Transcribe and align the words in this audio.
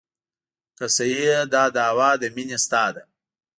که 0.77 0.85
صحیحه 0.95 1.39
دا 1.53 1.63
دعوه 1.75 2.09
د 2.21 2.23
مینې 2.35 2.57
ستا 2.63 2.85
ده. 2.95 3.03